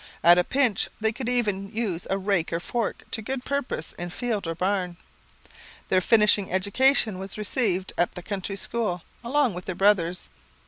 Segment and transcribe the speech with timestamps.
[0.23, 4.09] At a pinch, they could even use a rake or fork to good purpose in
[4.09, 4.97] field or barn.
[5.89, 10.31] Their finishing education was received at the country school along with their brothers.